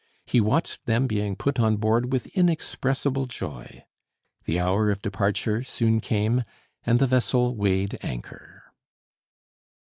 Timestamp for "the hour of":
4.45-5.03